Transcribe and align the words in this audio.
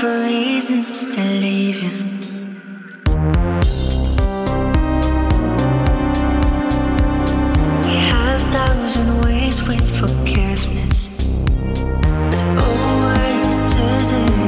for 0.00 0.20
reasons 0.20 1.14
to 1.14 1.22
leave 1.40 1.82
you. 1.82 1.92
With 9.68 9.98
forgiveness, 9.98 11.08
but 12.30 12.44
always 12.62 13.62
doesn't 13.62 14.45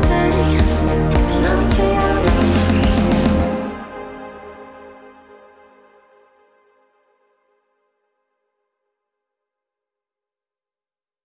understand 0.00 0.37